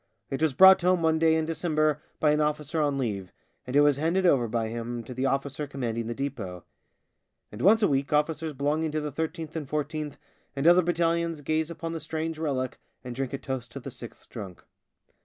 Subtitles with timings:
[0.31, 3.31] It was brought home one day in December by an officer on leave,
[3.67, 6.63] and it was handed over by him to the officer commanding the depot.
[7.51, 10.17] And once a week officers belonging to the 13th and 14th
[10.55, 14.27] and other battalions gaze upon the strange relic and drink a toast to the Sixth
[14.27, 14.63] Drunk.